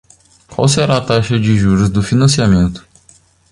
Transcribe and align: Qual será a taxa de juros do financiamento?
Qual 0.47 0.67
será 0.67 0.97
a 0.97 1.01
taxa 1.05 1.37
de 1.39 1.55
juros 1.55 1.87
do 1.87 2.01
financiamento? 2.01 2.83